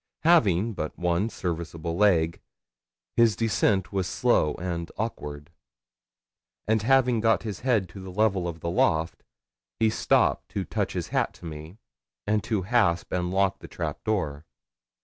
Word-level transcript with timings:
Having 0.23 0.73
but 0.73 0.97
one 0.97 1.29
serviceable 1.29 1.95
leg, 1.95 2.41
his 3.15 3.35
descent 3.35 3.93
was 3.93 4.07
slow 4.07 4.55
and 4.55 4.91
awkward, 4.97 5.51
and 6.67 6.81
having 6.81 7.19
got 7.19 7.43
his 7.43 7.59
head 7.59 7.87
to 7.89 7.99
the 8.01 8.09
level 8.09 8.47
of 8.47 8.61
the 8.61 8.71
loft 8.71 9.23
he 9.79 9.91
stopped 9.91 10.49
to 10.49 10.65
touch 10.65 10.93
his 10.93 11.09
hat 11.09 11.35
to 11.35 11.45
me, 11.45 11.77
and 12.25 12.43
to 12.43 12.63
hasp 12.63 13.11
and 13.11 13.29
lock 13.29 13.59
the 13.59 13.67
trap 13.67 14.03
door. 14.03 14.43